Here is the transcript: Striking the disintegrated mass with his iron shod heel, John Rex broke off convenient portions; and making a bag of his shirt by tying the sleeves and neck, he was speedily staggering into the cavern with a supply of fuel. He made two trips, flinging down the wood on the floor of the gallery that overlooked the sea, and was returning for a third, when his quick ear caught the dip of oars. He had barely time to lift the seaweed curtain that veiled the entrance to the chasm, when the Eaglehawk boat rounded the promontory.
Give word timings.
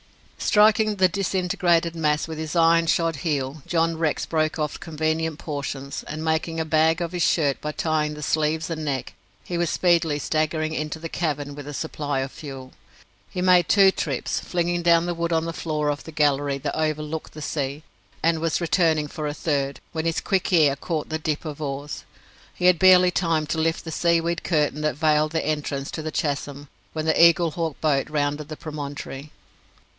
Striking 0.39 0.95
the 0.95 1.07
disintegrated 1.07 1.95
mass 1.95 2.27
with 2.27 2.39
his 2.39 2.55
iron 2.55 2.87
shod 2.87 3.17
heel, 3.17 3.61
John 3.67 3.97
Rex 3.97 4.25
broke 4.25 4.57
off 4.57 4.79
convenient 4.79 5.37
portions; 5.37 6.03
and 6.07 6.25
making 6.25 6.59
a 6.59 6.65
bag 6.65 6.99
of 6.99 7.11
his 7.11 7.21
shirt 7.23 7.61
by 7.61 7.71
tying 7.71 8.15
the 8.15 8.23
sleeves 8.23 8.69
and 8.69 8.83
neck, 8.83 9.13
he 9.45 9.59
was 9.59 9.69
speedily 9.69 10.17
staggering 10.17 10.73
into 10.73 10.97
the 10.97 11.07
cavern 11.07 11.53
with 11.53 11.67
a 11.67 11.73
supply 11.73 12.19
of 12.21 12.31
fuel. 12.31 12.73
He 13.29 13.41
made 13.43 13.69
two 13.69 13.91
trips, 13.91 14.39
flinging 14.39 14.81
down 14.81 15.05
the 15.05 15.13
wood 15.13 15.31
on 15.31 15.45
the 15.45 15.53
floor 15.53 15.89
of 15.89 16.03
the 16.03 16.11
gallery 16.11 16.57
that 16.57 16.75
overlooked 16.77 17.33
the 17.33 17.41
sea, 17.41 17.83
and 18.23 18.39
was 18.39 18.59
returning 18.59 19.07
for 19.07 19.27
a 19.27 19.35
third, 19.35 19.79
when 19.93 20.05
his 20.05 20.19
quick 20.19 20.51
ear 20.51 20.75
caught 20.75 21.09
the 21.09 21.19
dip 21.19 21.45
of 21.45 21.61
oars. 21.61 22.03
He 22.55 22.65
had 22.65 22.79
barely 22.79 23.11
time 23.11 23.45
to 23.47 23.59
lift 23.59 23.85
the 23.85 23.91
seaweed 23.91 24.43
curtain 24.43 24.81
that 24.81 24.95
veiled 24.97 25.31
the 25.33 25.45
entrance 25.45 25.91
to 25.91 26.01
the 26.01 26.11
chasm, 26.11 26.67
when 26.91 27.05
the 27.05 27.13
Eaglehawk 27.17 27.79
boat 27.79 28.09
rounded 28.09 28.49
the 28.49 28.57
promontory. 28.57 29.31